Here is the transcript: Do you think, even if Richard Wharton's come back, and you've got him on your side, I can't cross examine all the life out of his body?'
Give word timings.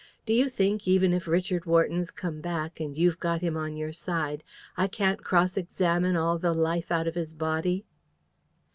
Do 0.25 0.33
you 0.33 0.49
think, 0.49 0.87
even 0.87 1.13
if 1.13 1.27
Richard 1.27 1.65
Wharton's 1.65 2.09
come 2.09 2.41
back, 2.41 2.79
and 2.79 2.97
you've 2.97 3.19
got 3.19 3.41
him 3.41 3.55
on 3.55 3.75
your 3.77 3.93
side, 3.93 4.43
I 4.75 4.87
can't 4.87 5.23
cross 5.23 5.57
examine 5.57 6.15
all 6.15 6.39
the 6.39 6.53
life 6.55 6.91
out 6.91 7.05
of 7.07 7.13
his 7.13 7.33
body?' 7.33 7.85